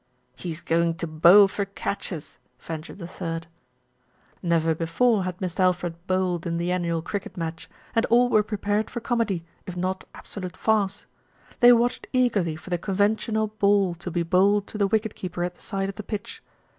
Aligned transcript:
"He's 0.35 0.61
going 0.61 0.95
to 0.95 1.05
bowl 1.05 1.47
for 1.47 1.63
catches," 1.63 2.39
ventured 2.59 2.99
a 3.03 3.05
third. 3.07 3.45
SMITH 4.39 4.41
BECOMES 4.41 4.41
A 4.41 4.47
POPULAR 4.47 4.49
HERO 4.49 5.11
199 5.17 5.21
Never 5.21 5.21
before 5.21 5.23
had 5.25 5.41
Mist' 5.41 5.59
Alfred 5.59 6.07
bowled 6.07 6.47
in 6.47 6.57
the 6.57 6.71
annual 6.71 7.03
cricket 7.03 7.37
match, 7.37 7.69
and 7.93 8.07
all 8.07 8.27
were 8.27 8.41
prepared 8.41 8.89
for 8.89 8.99
comedy, 8.99 9.45
if 9.67 9.77
not 9.77 10.05
absolute 10.15 10.57
farce. 10.57 11.05
They 11.59 11.71
watched 11.71 12.07
eagerly 12.13 12.55
for 12.55 12.71
the 12.71 12.79
conven 12.79 13.15
tional 13.17 13.51
ball 13.59 13.93
to 13.93 14.09
be 14.09 14.23
bowled 14.23 14.65
to 14.69 14.79
the 14.79 14.87
wicket 14.87 15.13
keeper 15.13 15.43
at 15.43 15.53
the 15.53 15.61
side 15.61 15.87
of 15.89 15.93
the 15.93 16.01
pitch. 16.01 16.41